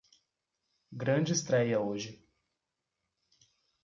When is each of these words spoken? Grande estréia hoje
Grande 0.91 1.31
estréia 1.33 1.79
hoje 1.79 2.27